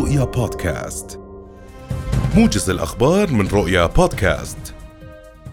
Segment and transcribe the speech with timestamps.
[0.00, 1.20] رؤيا بودكاست.
[2.36, 4.58] موجز الأخبار من رؤيا بودكاست.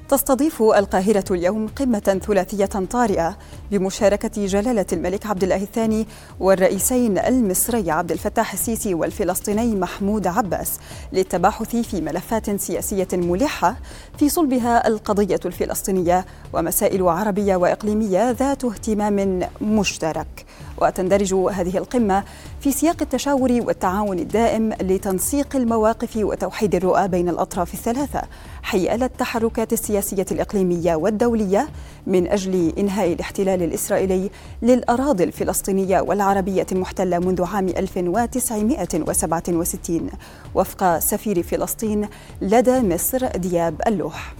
[0.10, 3.38] تستضيف القاهرة اليوم قمة ثلاثية طارئة
[3.72, 6.08] بمشاركة جلالة الملك عبد الله الثاني
[6.40, 10.80] والرئيسين المصري عبد الفتاح السيسي والفلسطيني محمود عباس
[11.14, 13.76] للتباحث في ملفات سياسية ملحة
[14.18, 20.46] في صلبها القضية الفلسطينية ومسائل عربية وإقليمية ذات اهتمام مشترك.
[20.78, 22.24] وتندرج هذه القمة
[22.60, 28.22] في سياق التشاور والتعاون الدائم لتنسيق المواقف وتوحيد الرؤى بين الأطراف الثلاثة
[28.64, 31.68] حيال التحركات السياسية الإقليمية والدولية
[32.08, 34.30] من أجل إنهاء الاحتلال الإسرائيلي
[34.62, 40.10] للأراضي الفلسطينية والعربية المحتلة منذ عام 1967
[40.56, 42.08] وفق سفير فلسطين
[42.42, 44.34] لدى مصر دياب اللوح.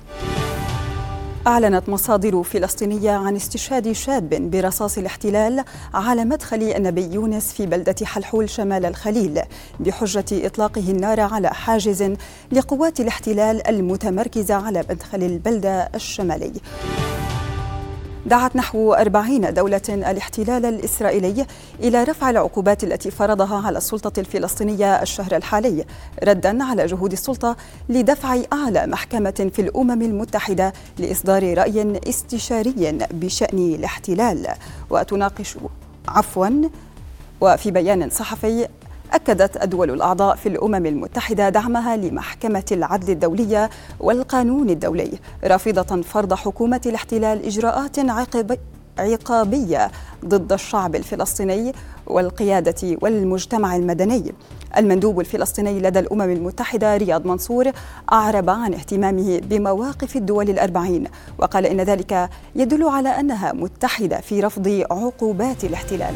[1.48, 8.50] أعلنت مصادر فلسطينية عن استشهاد شاب برصاص الاحتلال على مدخل النبي يونس في بلدة حلحول
[8.50, 9.42] شمال الخليل
[9.80, 12.14] بحجة إطلاقه النار على حاجز
[12.52, 16.52] لقوات الاحتلال المتمركزة على مدخل البلدة الشمالي.
[18.28, 21.46] دعت نحو أربعين دولة الاحتلال الإسرائيلي
[21.80, 25.86] إلى رفع العقوبات التي فرضها على السلطة الفلسطينية الشهر الحالي
[26.24, 27.56] ردا على جهود السلطة
[27.90, 34.48] لدفع أعلى محكمة في الأمم المتحدة لإصدار رأي استشاري بشأن الاحتلال.
[34.90, 35.58] وتناقش
[36.08, 36.50] عفوا
[37.42, 38.68] وفي بيان صحفي
[39.18, 45.12] أكدت الدول الأعضاء في الأمم المتحدة دعمها لمحكمة العدل الدولية والقانون الدولي
[45.44, 47.96] رافضة فرض حكومة الاحتلال إجراءات
[49.00, 49.92] عقابية
[50.26, 51.74] ضد الشعب الفلسطيني
[52.08, 54.34] والقيادة والمجتمع المدني.
[54.78, 57.72] المندوب الفلسطيني لدى الأمم المتحدة رياض منصور
[58.12, 64.84] أعرب عن اهتمامه بمواقف الدول الأربعين وقال إن ذلك يدل على أنها متحدة في رفض
[64.92, 66.14] عقوبات الاحتلال.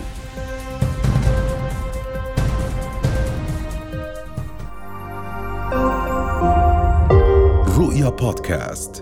[7.78, 9.01] رؤيا بودكاست.